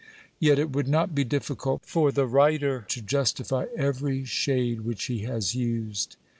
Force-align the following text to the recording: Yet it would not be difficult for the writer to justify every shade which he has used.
Yet 0.39 0.57
it 0.57 0.71
would 0.71 0.87
not 0.87 1.13
be 1.13 1.23
difficult 1.23 1.83
for 1.85 2.11
the 2.11 2.25
writer 2.25 2.83
to 2.89 3.01
justify 3.03 3.67
every 3.77 4.25
shade 4.25 4.81
which 4.81 5.03
he 5.03 5.19
has 5.25 5.53
used. 5.53 6.15